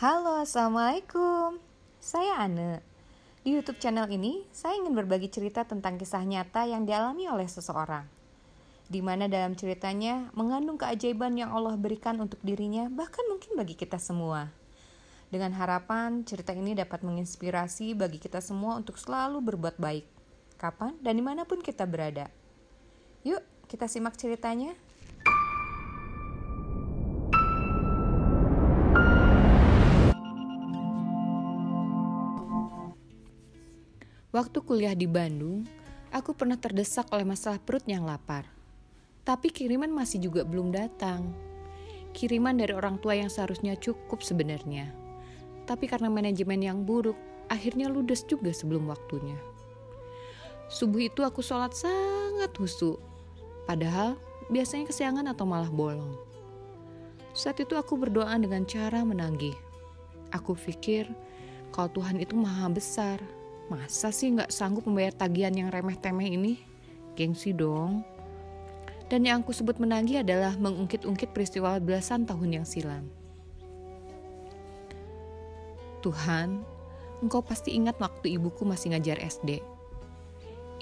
[0.00, 1.60] Halo, Assalamualaikum.
[2.00, 2.80] Saya Ane.
[3.44, 8.08] Di YouTube channel ini, saya ingin berbagi cerita tentang kisah nyata yang dialami oleh seseorang.
[8.88, 14.00] Di mana dalam ceritanya mengandung keajaiban yang Allah berikan untuk dirinya, bahkan mungkin bagi kita
[14.00, 14.48] semua.
[15.28, 20.08] Dengan harapan cerita ini dapat menginspirasi bagi kita semua untuk selalu berbuat baik,
[20.56, 22.32] kapan dan di mana pun kita berada.
[23.28, 24.72] Yuk, kita simak ceritanya.
[34.30, 35.66] Waktu kuliah di Bandung,
[36.14, 38.46] aku pernah terdesak oleh masalah perut yang lapar.
[39.26, 41.34] Tapi kiriman masih juga belum datang.
[42.14, 44.86] Kiriman dari orang tua yang seharusnya cukup sebenarnya.
[45.66, 47.18] Tapi karena manajemen yang buruk,
[47.50, 49.34] akhirnya ludes juga sebelum waktunya.
[50.70, 53.02] Subuh itu aku sholat sangat husu.
[53.66, 54.14] Padahal
[54.46, 56.14] biasanya kesiangan atau malah bolong.
[57.34, 59.58] Saat itu aku berdoa dengan cara menagih.
[60.30, 61.10] Aku pikir
[61.74, 63.18] kalau Tuhan itu maha besar,
[63.70, 66.58] Masa sih nggak sanggup membayar tagihan yang remeh-temeh ini?
[67.14, 68.02] Gengsi dong.
[69.06, 73.06] Dan yang aku sebut menagih adalah mengungkit-ungkit peristiwa belasan tahun yang silam.
[76.02, 76.66] Tuhan,
[77.22, 79.62] engkau pasti ingat waktu ibuku masih ngajar SD.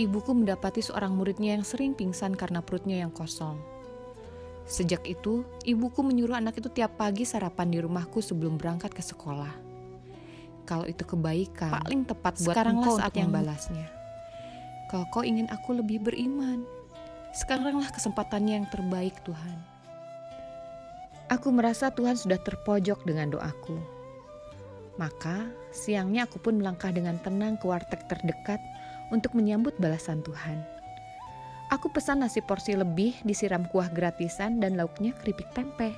[0.01, 3.61] Ibuku mendapati seorang muridnya yang sering pingsan karena perutnya yang kosong.
[4.65, 9.68] Sejak itu, ibuku menyuruh anak itu tiap pagi sarapan di rumahku sebelum berangkat ke sekolah
[10.69, 13.89] kalau itu kebaikan, paling tepat buat Sekaranglah engkau saat yang membalasnya.
[14.93, 16.69] Kalau kau ingin aku lebih beriman,
[17.33, 19.59] sekaranglah kesempatannya yang terbaik Tuhan.
[21.33, 23.81] Aku merasa Tuhan sudah terpojok dengan doaku.
[25.01, 28.61] Maka siangnya aku pun melangkah dengan tenang ke warteg terdekat
[29.09, 30.65] untuk menyambut balasan Tuhan.
[31.69, 35.93] Aku pesan nasi porsi lebih disiram kuah gratisan dan lauknya keripik tempe.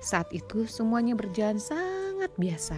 [0.00, 1.99] Saat itu semuanya berjalan sangat
[2.36, 2.76] biasa.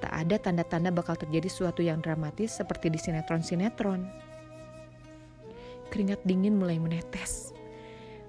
[0.00, 4.08] Tak ada tanda-tanda bakal terjadi sesuatu yang dramatis seperti di sinetron-sinetron.
[5.92, 7.52] Keringat dingin mulai menetes.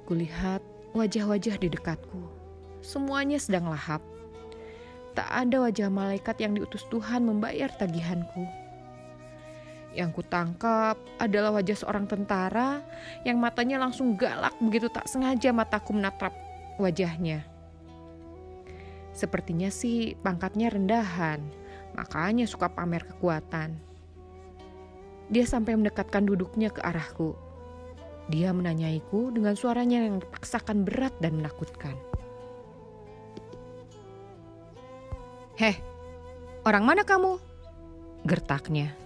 [0.03, 0.59] Kulihat
[0.91, 2.19] wajah-wajah di dekatku.
[2.83, 4.03] Semuanya sedang lahap.
[5.15, 8.43] Tak ada wajah malaikat yang diutus Tuhan membayar tagihanku.
[9.91, 12.79] Yang kutangkap adalah wajah seorang tentara
[13.27, 16.31] yang matanya langsung galak begitu tak sengaja mataku menatap
[16.79, 17.43] wajahnya.
[19.21, 21.45] Sepertinya sih pangkatnya rendahan,
[21.93, 23.77] makanya suka pamer kekuatan.
[25.29, 27.37] Dia sampai mendekatkan duduknya ke arahku.
[28.33, 31.93] Dia menanyaiku dengan suaranya yang dipaksakan berat dan menakutkan.
[35.61, 35.77] Heh,
[36.65, 37.37] orang mana kamu?
[38.25, 38.97] Gertaknya.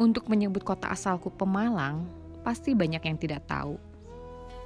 [0.00, 2.08] Untuk menyebut kota asalku Pemalang,
[2.40, 3.76] pasti banyak yang tidak tahu.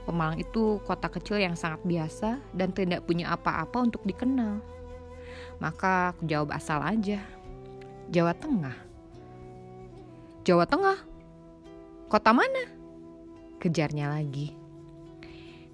[0.04, 4.60] Pemalang itu kota kecil yang sangat biasa dan tidak punya apa-apa untuk dikenal.
[5.58, 7.24] Maka aku jawab asal aja.
[8.12, 8.76] Jawa Tengah.
[10.44, 10.98] Jawa Tengah?
[12.12, 12.68] Kota mana?
[13.56, 14.52] Kejarnya lagi.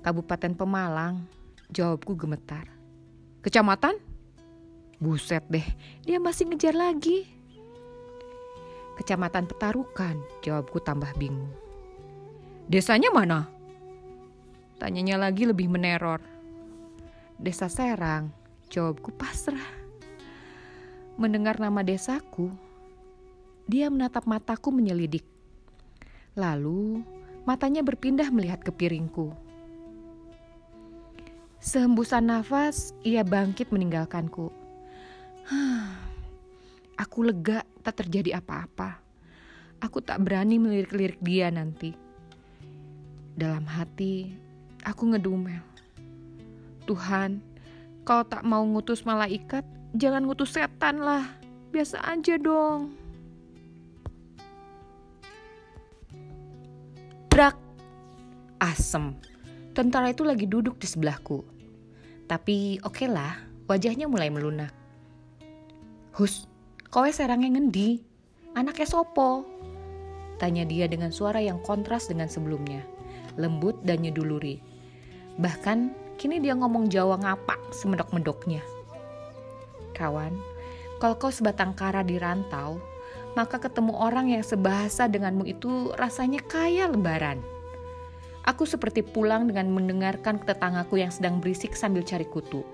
[0.06, 1.26] Kabupaten Pemalang.
[1.74, 2.70] Jawabku gemetar.
[3.42, 3.98] Kecamatan?
[5.00, 5.64] Buset deh,
[6.04, 7.24] dia masih ngejar lagi.
[9.00, 11.48] Kecamatan Petarukan, jawabku tambah bingung.
[12.68, 13.48] Desanya mana?
[14.80, 16.24] Tanyanya lagi lebih meneror.
[17.36, 18.32] Desa Serang,
[18.72, 19.76] jawabku pasrah.
[21.20, 22.48] Mendengar nama desaku,
[23.68, 25.28] dia menatap mataku menyelidik.
[26.32, 27.04] Lalu
[27.44, 29.36] matanya berpindah melihat ke piringku.
[31.60, 34.48] Sehembusan nafas, ia bangkit meninggalkanku.
[36.96, 38.96] Aku lega tak terjadi apa-apa.
[39.84, 41.92] Aku tak berani melirik-lirik dia nanti.
[43.36, 44.48] Dalam hati,
[44.86, 45.60] Aku ngedumel.
[46.88, 47.44] Tuhan,
[48.02, 49.62] kalau tak mau ngutus malaikat,
[49.94, 51.28] jangan ngutus setan lah.
[51.70, 52.96] Biasa aja dong.
[57.30, 57.54] Brak.
[58.58, 59.14] Asem.
[59.70, 61.46] Tentara itu lagi duduk di sebelahku.
[62.26, 63.38] Tapi oke okay lah,
[63.70, 64.74] wajahnya mulai melunak.
[66.18, 66.50] Hus,
[66.90, 68.02] kowe serangnya ngendi?
[68.58, 69.46] Anaknya sopo?
[70.42, 72.82] Tanya dia dengan suara yang kontras dengan sebelumnya.
[73.38, 74.69] Lembut dan nyeduluri.
[75.38, 75.78] Bahkan
[76.18, 78.64] kini dia ngomong Jawa ngapak semedok-medoknya.
[79.94, 80.34] Kawan,
[80.98, 82.80] kalau kau sebatang kara di rantau,
[83.38, 87.38] maka ketemu orang yang sebahasa denganmu itu rasanya kaya lebaran.
[88.48, 92.64] Aku seperti pulang dengan mendengarkan tetanggaku yang sedang berisik sambil cari kutu.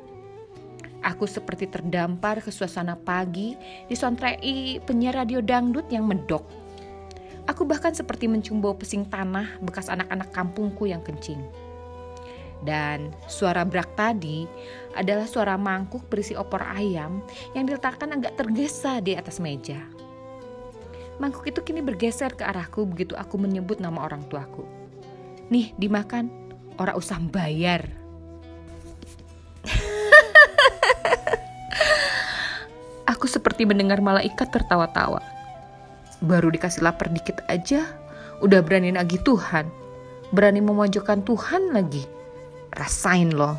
[1.06, 3.54] Aku seperti terdampar ke suasana pagi
[3.86, 6.42] di sontrei penyiar radio dangdut yang medok.
[7.46, 11.38] Aku bahkan seperti mencium bau pesing tanah bekas anak-anak kampungku yang kencing.
[12.64, 14.48] Dan suara brak tadi
[14.96, 17.20] adalah suara mangkuk berisi opor ayam
[17.52, 19.80] yang diletakkan agak tergesa di atas meja.
[21.16, 24.68] Mangkuk itu kini bergeser ke arahku begitu aku menyebut nama orang tuaku.
[25.48, 26.28] Nih, dimakan.
[26.76, 27.88] Orang usah bayar.
[33.12, 35.24] aku seperti mendengar malaikat tertawa-tawa.
[36.20, 37.88] Baru dikasih lapar dikit aja,
[38.44, 39.72] udah berani nagih Tuhan.
[40.36, 42.04] Berani memojokkan Tuhan lagi.
[42.76, 43.56] Rasain loh.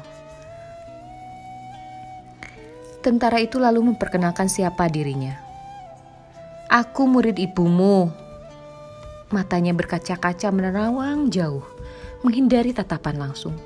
[3.02, 5.34] Tentara itu lalu memperkenalkan siapa dirinya.
[6.70, 8.14] Aku murid ibumu.
[9.34, 11.66] Matanya berkaca-kaca menerawang jauh,
[12.22, 13.58] menghindari tatapan langsung.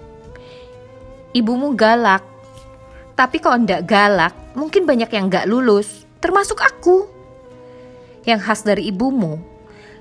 [1.36, 2.24] Ibumu galak,
[3.22, 7.06] tapi kalau ndak galak, mungkin banyak yang nggak lulus, termasuk aku.
[8.26, 9.38] Yang khas dari ibumu,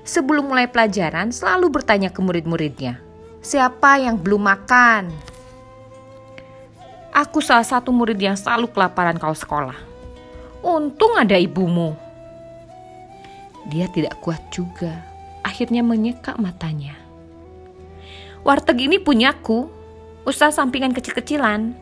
[0.01, 2.97] sebelum mulai pelajaran selalu bertanya ke murid-muridnya,
[3.45, 5.30] siapa yang belum makan?
[7.11, 9.75] Aku salah satu murid yang selalu kelaparan kalau sekolah.
[10.63, 11.91] Untung ada ibumu.
[13.67, 15.03] Dia tidak kuat juga.
[15.43, 16.95] Akhirnya menyekak matanya.
[18.47, 19.67] Warteg ini punyaku.
[20.23, 21.75] Usaha sampingan kecil-kecilan.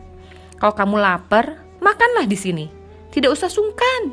[0.58, 2.66] Kalau kamu lapar, makanlah di sini.
[3.14, 4.10] Tidak usah sungkan.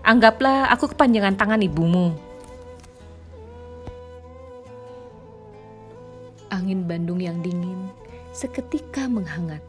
[0.00, 2.16] Anggaplah aku kepanjangan tangan ibumu.
[6.48, 7.92] Angin Bandung yang dingin
[8.32, 9.60] seketika menghangat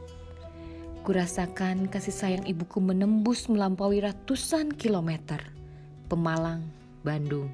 [1.10, 5.42] Kurasakan kasih sayang ibuku menembus melampaui ratusan kilometer.
[6.06, 6.62] Pemalang,
[7.02, 7.50] Bandung,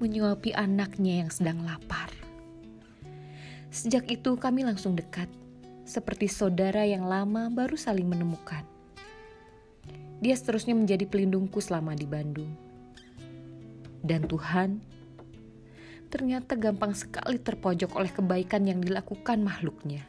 [0.00, 2.08] menyuapi anaknya yang sedang lapar.
[3.68, 5.28] Sejak itu kami langsung dekat,
[5.84, 8.64] seperti saudara yang lama baru saling menemukan.
[10.24, 12.56] Dia seterusnya menjadi pelindungku selama di Bandung.
[14.00, 14.80] Dan Tuhan,
[16.08, 20.08] ternyata gampang sekali terpojok oleh kebaikan yang dilakukan makhluknya.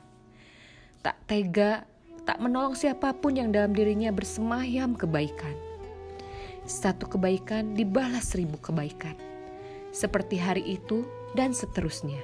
[1.03, 1.91] Tak tega
[2.23, 5.55] tak menolong siapa pun yang dalam dirinya bersemayam kebaikan.
[6.63, 9.15] Satu kebaikan dibalas seribu kebaikan.
[9.91, 11.03] Seperti hari itu
[11.35, 12.19] dan seterusnya.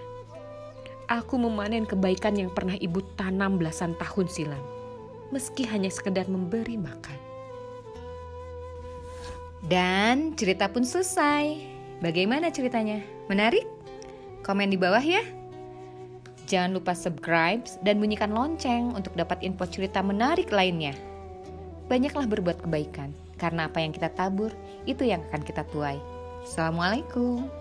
[1.12, 4.64] Aku memanen kebaikan yang pernah ibu tanam belasan tahun silam.
[5.30, 7.20] Meski hanya sekedar memberi makan.
[9.68, 11.60] Dan cerita pun selesai.
[12.00, 13.04] Bagaimana ceritanya?
[13.28, 13.68] Menarik?
[14.46, 15.39] Komen di bawah ya.
[16.50, 20.98] Jangan lupa subscribe dan bunyikan lonceng untuk dapat info cerita menarik lainnya.
[21.86, 24.50] Banyaklah berbuat kebaikan, karena apa yang kita tabur,
[24.90, 26.02] itu yang akan kita tuai.
[26.42, 27.59] Assalamualaikum.